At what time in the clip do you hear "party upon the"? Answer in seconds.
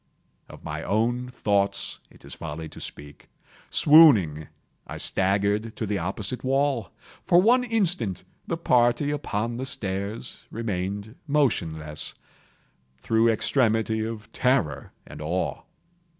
8.57-9.65